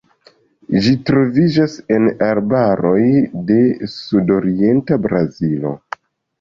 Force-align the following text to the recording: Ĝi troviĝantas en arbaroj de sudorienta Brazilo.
Ĝi 0.85 0.93
troviĝantas 1.09 1.75
en 1.97 2.09
arbaroj 2.29 3.03
de 3.53 3.61
sudorienta 3.99 5.01
Brazilo. 5.07 5.79